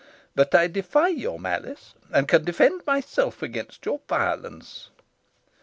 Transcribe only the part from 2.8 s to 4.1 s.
myself against your